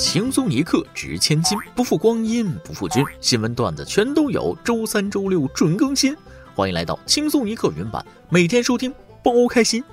[0.00, 3.04] 轻松一刻值千金，不负光阴不负君。
[3.20, 6.16] 新闻段子全都有，周三、周六准更新。
[6.54, 8.90] 欢迎来到轻松一刻云版，每天收听，
[9.22, 9.84] 包开心。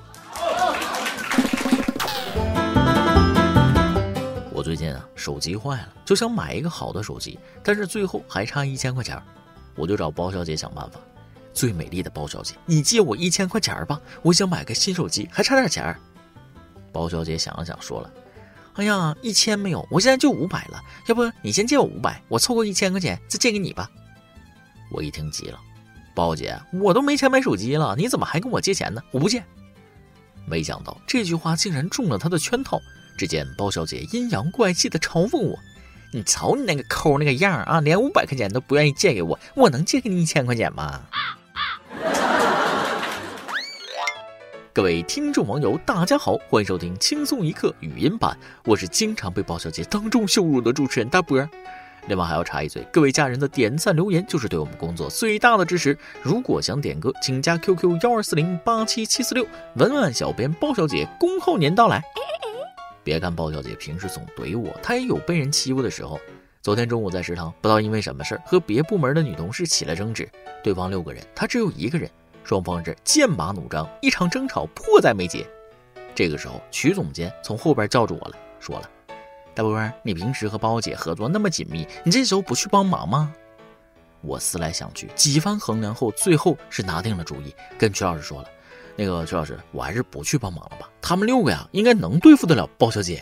[4.53, 9.21] 我最近啊，手机坏了，就想买一个好的手机，但是最后还差一千块钱，
[9.75, 11.01] 我就找包小姐想办法。
[11.53, 15.93] 最美丽的包小姐，你借我一千块钱吧，我想买个新手机，还差点钱。
[16.93, 18.09] 包小姐想了想，说了。
[18.77, 20.79] 哎呀，一千没有，我现在就五百了。
[21.07, 23.89] 要不你先借我五百，我凑够一千块钱再借给你吧。
[24.91, 25.59] 我一听急了，
[26.13, 29.01] 包姐，我都没钱买手机了，你怎么还跟我借钱呢？
[29.11, 29.43] 我不借。
[30.45, 32.79] 没想到这句话竟然中了他的圈套。
[33.17, 35.57] 只见包小姐阴阳怪气的嘲讽我
[36.13, 41.01] ：“你瞅你那个抠那个样啊，连五百块钱都不愿意借给我，我能借给你一千块钱吗？”
[44.77, 51.49] 各位听众网友，大家好，欢迎收听轻松一刻语音版，我是经常被包小姐当众羞辱的主持人大波儿。
[52.07, 55.97] 另外还要插一嘴，各位家人的点赞留言就是对我们工作最大的支持。
[56.21, 59.43] 如果想点歌，请加 QQ 幺二四零八七七四六，
[59.77, 61.99] 文案小编包小姐恭候您到来。
[63.03, 66.19] 别看包小姐平时总怼我，她也有被人欺负的时候。
[66.61, 70.29] 昨天中午在食堂，不知道因为什么事儿和别部门的女同事起了争执，
[70.63, 72.07] 对方六个人，她只有一个人。
[72.47, 75.45] 双方是剑拔弩张，一场争吵迫在眉睫。
[76.15, 78.89] 这个时候，曲总监从后边叫住我了，说了
[79.53, 83.33] ：“大波，你平时和包姐合作那么紧密，你这时候不去帮忙吗？”
[84.23, 88.47] 我思来想去，几番衡量后，最后是拿定了主意，跟曲老师说了
[88.95, 90.89] ：“那个曲老师，我还是不去帮忙了吧？
[91.01, 93.21] 他们六个呀，应该能对付得了包小姐。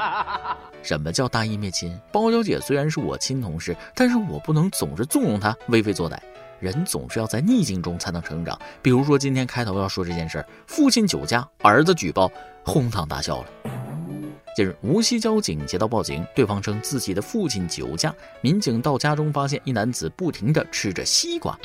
[0.84, 1.98] 什么叫大义灭亲？
[2.12, 6.18] 包小姐虽然是我亲同事，但是我不能总是纵容她为非作歹。”
[6.60, 8.58] 人总是要在逆境中才能成长。
[8.82, 12.30] 比如说，今天开头要说这件事儿：父亲酒驾，儿子举报，
[12.64, 13.46] 哄堂大笑了。
[14.56, 18.14] 近日，无锡交警接到报警，对方称自己的父亲酒驾。
[18.40, 21.58] 民警到家中发现一男子不停地吃着西瓜。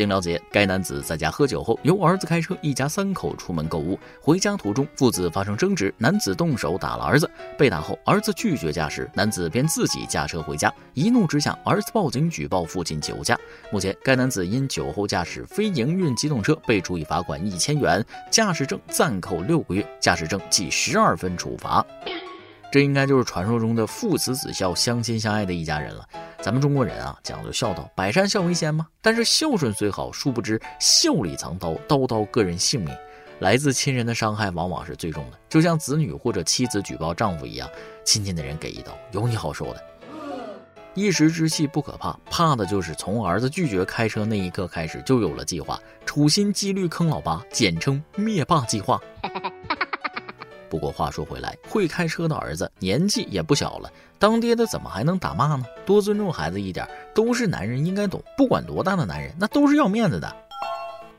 [0.00, 3.98] 经了解，该男子在家喝酒后，由儿子开车，一家三口出门购物。
[4.18, 7.30] 回家途中，父子发生争执，男子动手打了儿子。
[7.58, 10.72] 被打后，儿子拒绝驾驶，男子便自己驾车回家。
[10.94, 13.38] 一怒之下，儿子报警举报父亲酒驾。
[13.70, 21.84] 目前，该男子因酒后驾驶非营运机动车被处以罚款一千元，驾驶证暂扣六个月，驾驶证记十二分处罚。
[22.72, 26.06] 这应该就是传说中的父慈子孝、相亲相爱的一家人了。
[26.40, 28.86] 咱们中国人啊，讲究孝道，百善孝为先嘛。
[29.02, 32.96] 但是孝顺虽好，殊不知孝里藏刀，刀刀割人性命。
[33.40, 37.68] 来自亲人的伤害往往是最重的，就像子女或者妻子举报丈夫一样，
[38.04, 39.82] 亲近的人给一刀，有你好受的。
[40.94, 49.00] 一时之气不可怕，怕的就是从儿子拒绝开车那一刻开始，就有了计划，处心积虑坑老爸，简称灭霸计划。
[50.70, 55.64] 不过话说回来，会开车的儿子年纪也不小了，当爹的怎么还能打骂呢？
[55.84, 58.22] 多尊重孩子一点，都是男人应该懂。
[58.36, 60.32] 不管多大的男人，那都是要面子的。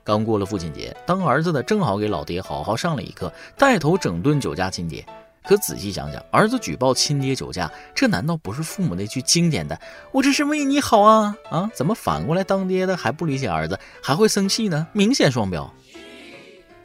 [0.03, 5.05] 刚过了父亲节，当儿子的正好给老爹好好上了一课，带头整顿酒驾亲爹。
[5.43, 9.79] 可仔细想想，儿子举报亲爹酒驾，这难道不是父母那句经典的
[10.13, 11.69] “我这是为你好啊”啊？
[11.73, 14.87] 怎么反过来当爹的还不理解儿子，还会生气呢？
[14.93, 15.71] 明显双标。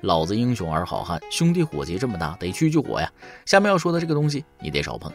[0.03, 3.11] 老子英雄儿好汉，兄弟伙计这么大，得去救火呀！
[3.45, 5.11] 下面要说的这个东西，你得少碰。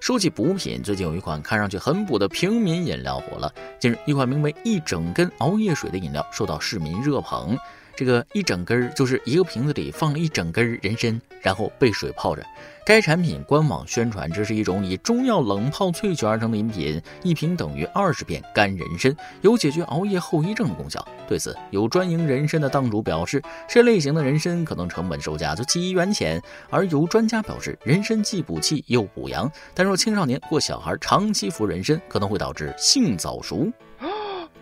[0.00, 3.52] 说起补品，最近有一款看上去很补的平民饮料火了。
[3.78, 7.58] 近日，一款名为“一整根熬夜水”的饮料受到市民热捧。
[7.96, 12.44] 这个一整根儿就是一个瓶子里放了一整根人参，然后被水泡着。
[12.86, 21.06] 该产品官网宣传，这是一种以中药冷泡萃取而成的饮品，一瓶等于二十片干人参，有解决熬夜后遗症的功效。
[21.28, 26.42] 对此，有专营人参的档主表示，这类型的人参可能成本售价就几元钱。
[26.68, 33.70] 而有专家表示，人参既补气又补阳，但若青少年或小孩长期服人参，可能会导致性早熟。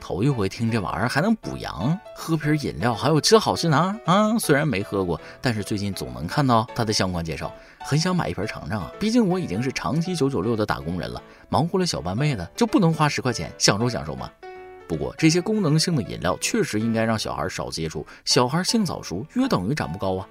[0.01, 4.39] 头一回听这玩意儿还能补阳，喝瓶饮料还有这好事呢啊！
[4.39, 8.93] 虽然没喝过，但是最近总能看到它的相关介绍，很想买一瓶尝尝啊！
[8.99, 14.31] 毕竟我已经是长期九九六的打工人了，忙活了小半辈子，就不能花十块钱享受享受吗？
[14.89, 20.27] 不过这些功能性的饮料确实应该让小孩少接触，小孩性早熟约等于长不高啊！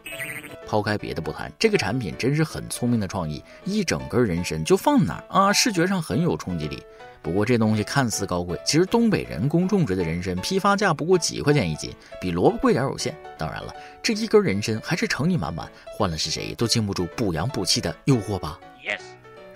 [0.66, 5.54] 抛开别的不谈，这个产品真是很聪明的创意，一整根人参就放哪儿啊？
[5.54, 6.84] 视觉上很有冲击力。
[7.22, 13.16] 不过这东西看似高贵，其实东北人工种植的人参批发价不过几块钱一斤，比萝卜贵点有限。
[13.38, 18.60] 当然了，这一根人参还是诚意满满，换了是谁都经不住补阳补气的诱惑吧。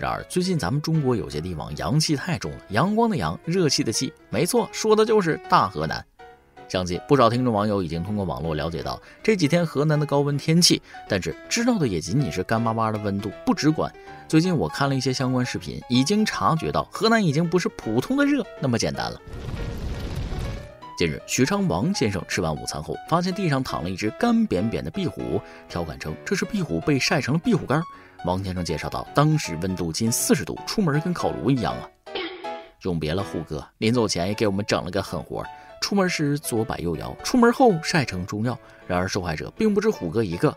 [0.02, 6.04] 然而最近咱们中国有些地方阳气太重了，阳光的阳，热气的气，没错，说的就是大河南。
[6.68, 13.88] 相信不少听众网友已经通过网络了解到这几天河南的高温天气，但是知道的也仅仅是干巴巴的温度，不直观。
[14.26, 19.16] 最近我看了一些相关视频，已经察觉到河南已经不是普通的热那么简单了。
[20.98, 27.80] 近日，许昌王先生吃完午餐后，发现地上躺了一只干扁扁的壁虎，调侃称这是壁虎被晒成了壁虎干。
[28.24, 31.88] 王先生介绍道，当时温度近四十度，出门跟烤炉一样啊。
[32.82, 35.44] 永别了虎哥，临走前也给我们整了个狠活。
[35.80, 38.56] 出门时左摆右摇，出门后晒成中药。
[38.86, 40.56] 然而受害者并不止虎哥一个，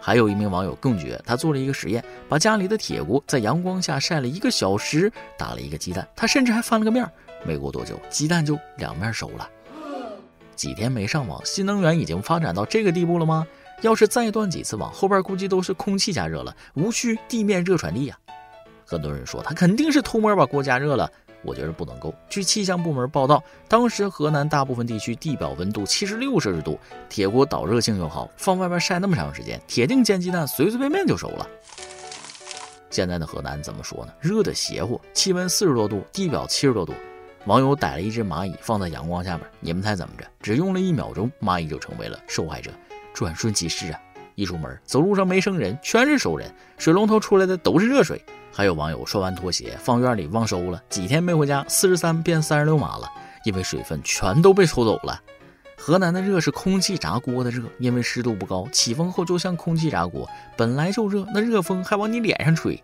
[0.00, 7.08] 还有一名网友更绝，他做了一个实验，把家里的铁锅在阳光下晒了一个小时，打了一个鸡蛋，他甚至还翻了个面，
[7.44, 9.48] 没过多久，鸡蛋就两面熟了。
[10.56, 13.46] 几天没上网，新能源已经发展到这个地步了吗？
[13.82, 18.18] 要是再断几次网，后边估计都是空气加热了，无需地面热传递呀。
[18.84, 21.10] 很多人说他肯定是偷摸把锅加热了。
[21.42, 22.12] 我觉得不能够。
[22.28, 26.76] 据气象部门报道，当时河南大部分地区地表温度七十六摄氏度，
[27.08, 31.46] 铁锅导热性又好，放外边晒那么长时间，铁定煎鸡蛋随随便便就熟了。
[32.90, 34.12] 现在的河南怎么说呢？
[34.20, 36.92] 热的邪乎，气温四十多度，地表七十多度。
[37.44, 40.26] 网友逮了一只蚂蚁放在阳光下边，你们猜怎么着？
[40.40, 42.72] 只用了一秒钟，蚂蚁就成为了受害者。
[43.16, 43.98] 转瞬即逝啊！
[44.34, 48.22] 一出门，走路上没生人，全是熟人，水龙头出来的都是热水。
[48.52, 53.10] 还有网友刷完拖鞋放院里忘收了，几天没回家，四十三变三十六码了，
[53.46, 55.18] 因为水分全都被抽走了。
[55.78, 62.78] 河南的热是空气炸锅的热，因为湿度不高，起风后就像空气炸锅，本来就热，那热风还往你脸上吹。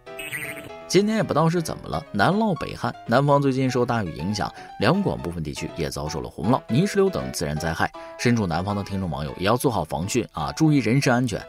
[0.93, 7.91] 今天也不知道是怎么了，南涝北旱，南方最近受大雨影响，两广部分地区也遭受了洪涝、泥石流等自然灾害。
[8.19, 11.43] 身处南方的听众网友也要做好防汛啊，注意人身安全。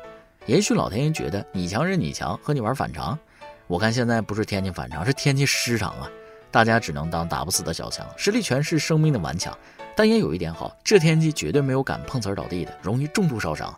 [0.46, 3.20] 也许老天爷觉得你强人你强，和你玩反常。
[3.68, 6.10] 我看现在不是天气反常，是天气失常啊！
[6.50, 9.54] 大家只能当打不死的小强，实力全是生命的顽强。
[9.94, 13.78] 但也有一点好，这天气绝对没有敢碰瓷儿倒地的，容易重度烧伤。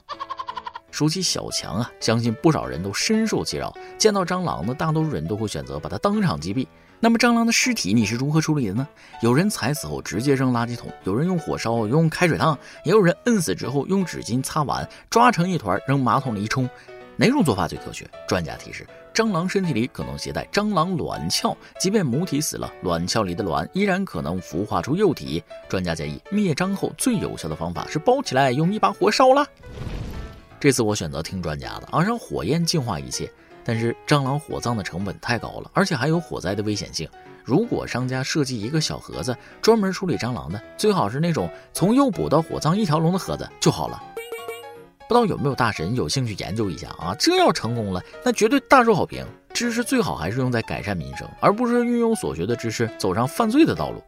[0.96, 3.76] 说起小强啊，相信不少人都深受其扰。
[3.98, 6.66] 见到蟑螂呢，大多数人都会选择把它当场击毙。
[7.02, 8.88] 那么蟑螂的尸体你是如何处理的呢？
[9.22, 16.70] 有人踩死后直接扔垃圾桶，有人用火烧，用开水烫，也有人摁死之后用纸巾擦完，抓成一团扔马桶里一冲。
[17.18, 18.10] 哪种做法最科学？
[18.26, 25.44] 专家提示：蟑螂身体里可能携带蟑螂卵鞘，即便母体死了，卵鞘里的卵依然可能孵化出幼体。
[25.68, 29.46] 专家建议，灭蟑后最有效的方法是包起来，用一把火烧了。
[30.66, 33.32] 这次我选择听专家的啊，让火焰净化一切。
[33.64, 37.08] 但是蟑螂火葬的成本太高了，而且还有火灾的危险性。
[37.44, 44.04] 如果商家设计一个小盒子，专门处理蟑螂的，最好是那种从诱捕到火葬一条龙的盒子就好了。
[45.08, 47.16] 不知道有没有大神有兴趣研究一下啊？
[47.20, 49.24] 这要成功了，那绝对大受好评。
[49.54, 54.02] 知识最好还是用在改善民生，而不是运用所学的知识走上犯罪的道路。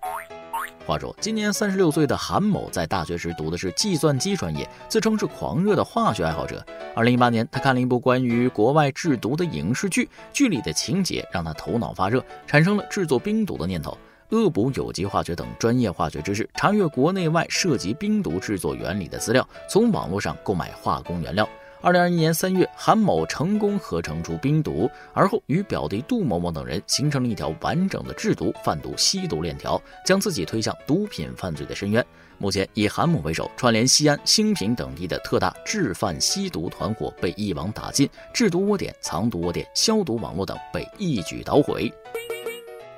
[0.88, 6.66] 话说，今年三十六岁的韩某在大学时读的是计算机专业，自称是狂热的化学爱好者。
[6.95, 13.98] 二零一八年，他看了一部关于国外制毒的影视剧，剧里的情节让他头脑发热，产生了制作冰毒的念头。
[14.30, 21.48] 恶补有机化学等专业化学知识，查阅国内外涉及冰毒制作原理的资料，从网络上购买化工原料。
[21.80, 32.04] 二零二一年三月，韩某成功合成出冰毒，而后与表弟杜某某等人形成了一条完整的制毒、贩毒、吸毒链条，将自己推向毒品犯罪的深渊。
[32.40, 41.94] 目前，以韩某为首，串联西安、兴平等地的特大制贩吸毒团伙被一网打尽，制毒窝点、藏毒窝点、消毒网络等被一举捣毁。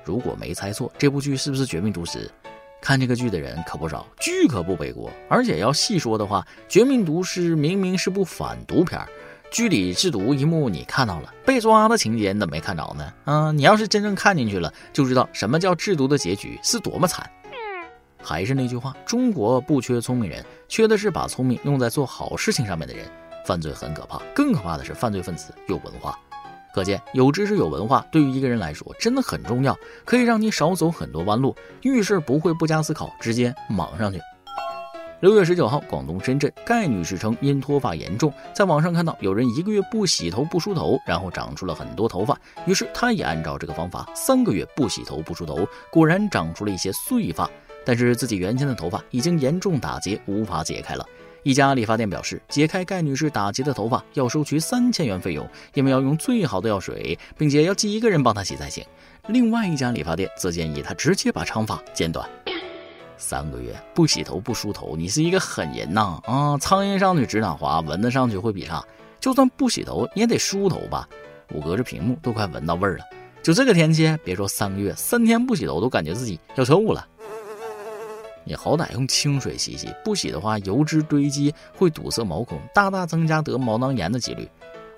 [0.06, 2.32] 如果没猜错，这部剧是不是《绝命毒师》？
[2.82, 5.12] 看这个剧的人可不少，剧可不背锅。
[5.28, 9.00] 而且要细说的话，《绝命毒师》明明是部反毒片，
[9.52, 13.14] 剧里制毒一幕你看到了，被抓的情节你怎么没看着呢？
[13.26, 17.30] 嗯，你要是真正看进去了，就知道什么叫制毒的结局是多么惨。
[18.22, 23.06] 还是那句话，中国不缺聪明人，缺的是把聪明用在做好事情上面的人。
[23.46, 26.20] 犯罪很可怕，更可怕的是犯罪分子有文化。
[26.74, 34.20] 可见，有知识、有文化，对于一个人来说真的很重要，可以让你少走很多弯路，遇事不会不加思考，直接莽上去。
[35.22, 47.50] 六月十九号，广东深圳，盖女士称因脱发严重，在网上看到有人一个月不洗头不梳头，然后长出了很多头发，于是她也按照这个方法，三个月不洗头不梳头，果然长出了一些碎发，
[47.84, 51.06] 但是自己原先的头发已经严重打结，无法解开了。
[51.44, 58.84] 一家理发店表示，解开盖女士打结的头发要收取三千元费用，因为要用最好的药水，并且要寄一个人帮她洗才行。
[59.28, 62.28] 另外一家理发店则建议她直接把长发剪短。
[63.18, 66.22] 三个月不洗头不梳头，你是一个狠人呐！
[66.26, 68.84] 啊，苍蝇上去指哪滑，蚊子上去会比啥？
[69.20, 71.08] 就算不洗头，你也得梳头吧？
[71.54, 73.04] 我隔着屏幕都快闻到味儿了。
[73.42, 77.06] 就这个天气，别说三个月，三天不洗头都感觉自己要臭了。
[78.44, 84.48] 你好歹用清水洗洗，不洗的话，油脂堆积会堵塞毛孔，大大增加得毛囊炎的几率。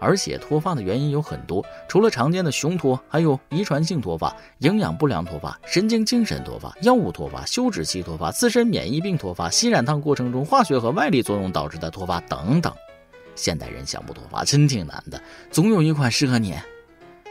[0.03, 12.73] 而且脱发的原因有很多，除了常见的雄脱，还有遗传性脱发、营养不良脱发、神经精神脱发、药物脱发、休止期脱发、自身免疫病脱发、吸染烫过程中化学和外力作用导致的脱发等等。
[13.35, 15.21] 现代人想不脱发真挺难的，
[15.51, 16.55] 总有一款适合你。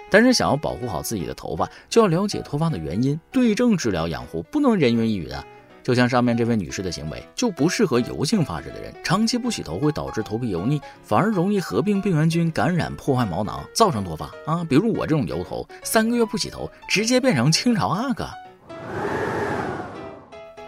[0.08, 5.44] 但是想要保护好自己的头发，就要了解脱发的原因，对症治疗养护，不能人云亦云啊。
[5.82, 8.94] 就像上面这位女士的行为，就不适合油性发质的人。
[9.02, 14.64] 长期不洗头会导致头皮油腻，反而容易合并病原菌感染，破坏毛囊，造成脱发啊！
[14.68, 18.28] 比如我这种油头，三个月不洗头，直接变成清朝阿哥。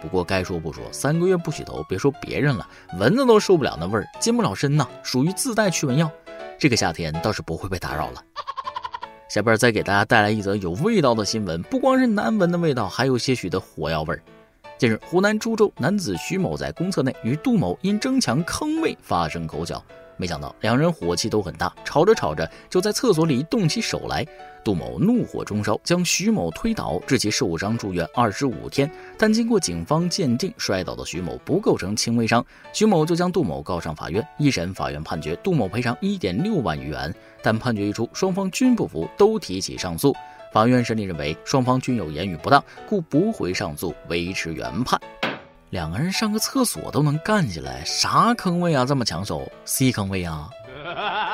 [0.00, 2.66] 不过该说不说，三个月不洗头，别说别人了，
[2.98, 6.10] 蚊子都受不了那味儿，近不了身呐，属于自带驱蚊药。
[6.58, 8.22] 这个夏天倒是不会被打扰了。
[9.28, 14.22] 下边再给大家带来一则有味道的新闻，不光是难闻的味道，还有些许的火药味儿。
[14.82, 19.80] 近日，湖南株洲男子徐某在公厕内与杜某因争抢坑位发生口角，
[20.16, 24.26] 没想到两人火气都很大，吵着吵着就在厕所里动起手来。
[24.64, 28.90] 杜某怒火中烧，将徐某推倒，致其受伤住院二十五天。
[29.16, 34.26] 但经过警方鉴定，摔倒的徐某不构成轻微伤，徐某就将杜某告上法院。
[34.36, 40.12] 一审法院判决杜某赔偿一点六万余元，但判决一出，双方均不服，都提起上诉。
[40.52, 45.00] 法院审理认为，双方均有言语不当，故驳回上诉，维持原判。
[45.70, 48.84] 两个人上个厕所都能干起来，啥坑位啊？
[48.84, 50.50] 这么抢手？C 坑位啊？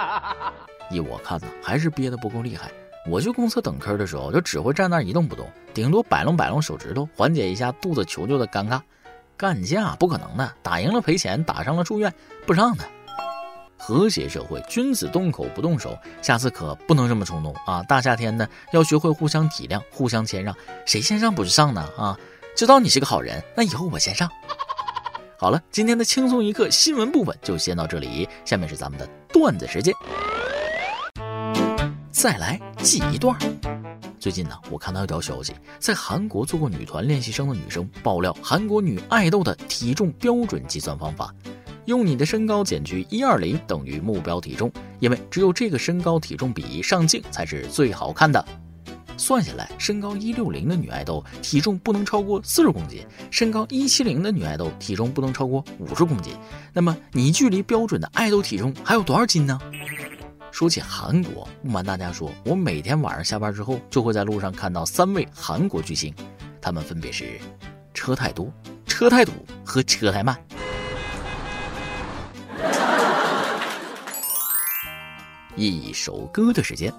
[0.92, 2.70] 依我看呢，还是憋得不够厉害。
[3.08, 8.80] 我去公厕等坑的时候，就只会站那一动不动，顶多摆弄摆弄手指头，缓解一下肚子求救的尴尬。
[9.36, 12.14] 干架不可能的，打赢了赔钱，打伤了住院，
[12.46, 12.84] 不让的。
[13.78, 15.96] 和谐社会，君子动口不动手。
[16.20, 17.82] 下次可不能这么冲动啊！
[17.84, 20.54] 大夏天的，要学会互相体谅，互相谦让。
[20.84, 21.88] 谁先上不是上呢？
[21.96, 22.18] 啊，
[22.56, 24.28] 知道你是个好人，那以后我先上。
[25.38, 29.94] 好了，今天的轻松一刻新闻部分就先到这里，下面是咱们的段子时间。
[32.10, 33.38] 再来记一段。
[34.18, 41.32] 最近呢，我看到一条消息，在韩国做过女团练习生的女生爆料韩国女爱豆的体重标准计算方法。
[41.88, 48.44] 用你的身高减去一二零等于目标体重，因为只有这个身高体重比上镜才是最好看的。
[49.16, 56.34] 算下来，身高一六零的女爱豆体重不能超过四十公斤，身高一七零的女爱豆体重不能超过五十公斤。
[56.74, 59.58] 那么你距离标准的爱豆体重还有多少斤呢？
[60.52, 66.14] 说起韩国，不瞒大家说，我每天晚上下班之后就会在路上看到三位韩国巨星，
[66.60, 67.40] 他们分别是
[67.94, 68.52] 车太多、
[68.86, 69.32] 车太堵
[69.64, 70.36] 和车太慢。
[75.58, 76.92] 一首歌的时间，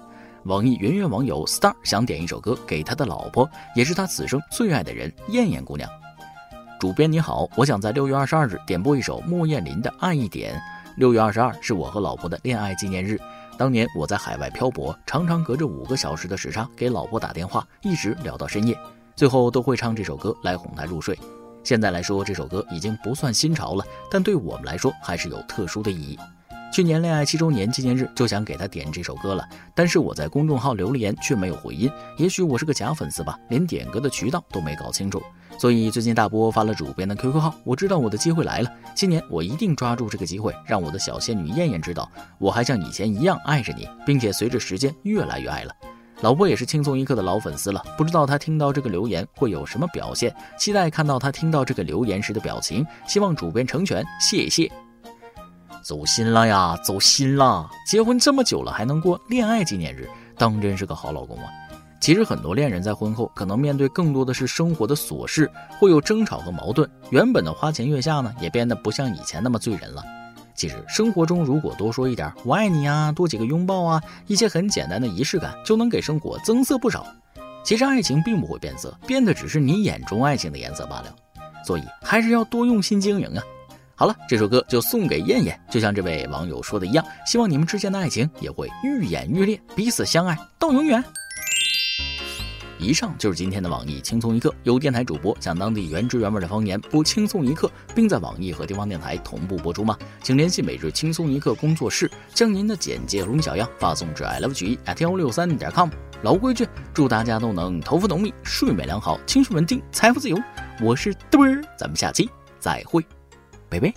[0.44, 5.88] 网易圆圆网友 star 想点一首歌给他的老婆，也是他此生最爱的人燕燕姑娘。
[6.78, 10.54] 主编你好，我想在六月二十二日点播一首莫艳琳的《爱一点》。
[10.96, 13.18] 六月二十二是我和老婆的恋爱纪念日，
[13.56, 18.76] 当年我在海外漂泊，常常隔着五个小时的时差给老婆打电话，一直聊到深夜，
[19.16, 21.18] 最后都会唱这首歌来哄她入睡。
[21.64, 26.18] 现在来说，这首歌已经不算新潮了，但对我们来说还是有特殊的意义。
[26.72, 35.20] 去年恋爱七周年纪念日就想给他点这首歌了，但是我在公众号留了言却没有回音，也许我是个假粉丝吧，连点歌的渠道都没搞清楚。
[35.58, 42.08] 所以最近大波发了主编的 QQ 号，我知道我的机会来了，今年我一定抓住这个机会，让我的小仙女燕燕知道，
[42.38, 45.74] 我还像以前一样爱着你，并且随着时间越来越爱了。
[46.20, 54.70] 老婆也是轻松一刻的老粉丝了，不知道她听到这个留言会有什么表现，期待看到她听到这个留言时的表情，希望主编成全，谢谢。
[55.82, 57.68] 走心了呀，走心了！
[57.86, 61.44] 结婚这么久了还能过恋爱纪念日，当真是个好老公啊！
[62.00, 66.88] 其实很多恋人在婚后可能面对更多的是生活的琐事，会有争吵和矛盾。
[67.10, 70.02] 原本的花前月下呢，也变得不像以前那么醉人了。
[70.54, 77.06] 其实生活中如果多说一点“我爱你”啊，多几个拥抱啊，一些很简单的仪式感，就能给生活增色不少。
[77.64, 81.14] 其实爱情并不会变色，变的只是你眼中爱情的颜色罢了。
[81.66, 83.42] 所以还是要多用心经营啊！
[84.00, 91.04] 好了，这首歌就送给燕燕，就像这位网友说的一样，希望你们之间的爱情也会愈演愈烈，彼此相爱到永远。
[92.78, 99.94] 以上就是今天的网易轻松一刻，由电台主播讲当地原汁原味的方言播轻松一刻，并在网易和地方电台同步播出吗？
[100.22, 105.90] 请联系每日轻松一刻工作室，将您的简介和小样发送至 i love 曲艺 at 幺六三点 com。
[106.22, 110.38] 老规矩，祝大家都能头发浓密，睡眠良好，情绪稳定，财富自由。
[110.80, 113.04] 我是嘚儿，咱们下期再会。
[113.70, 113.94] baby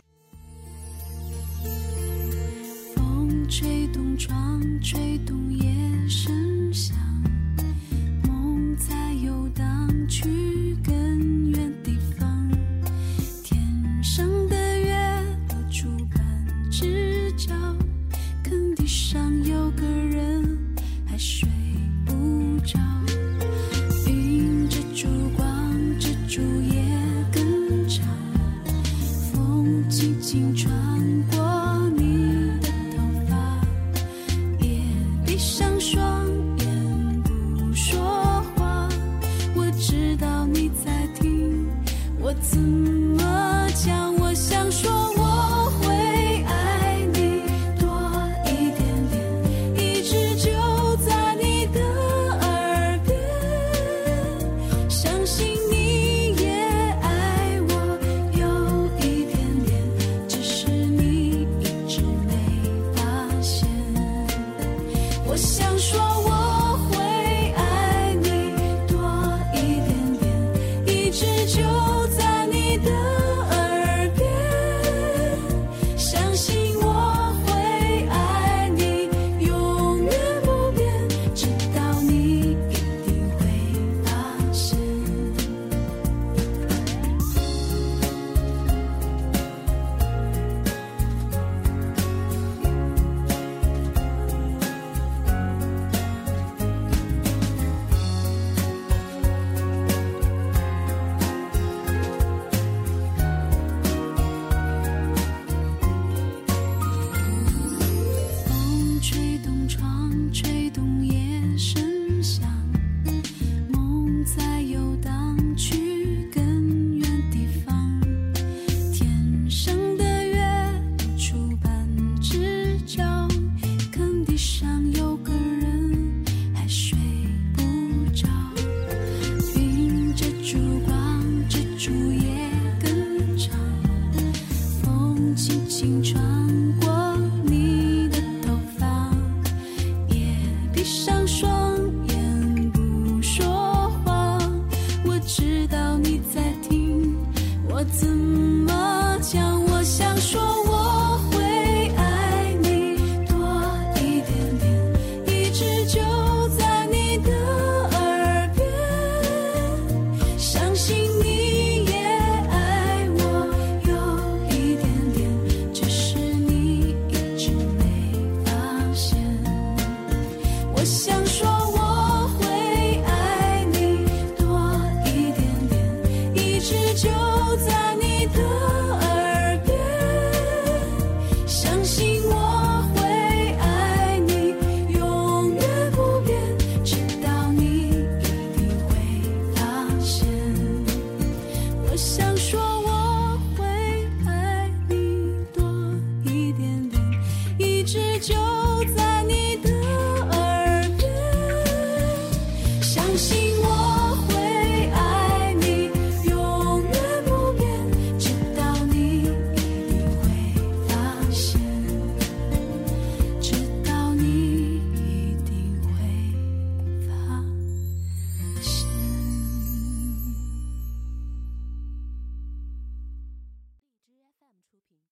[2.96, 5.74] 风吹动窗，吹动夜
[6.08, 6.96] 声响，
[8.28, 12.52] 梦在游荡去更远地方，
[13.44, 13.60] 天
[14.04, 14.96] 上的月
[15.50, 17.52] 露出半只角，
[18.76, 20.58] 地上有个人
[21.08, 21.50] 还睡
[22.06, 22.80] 不着。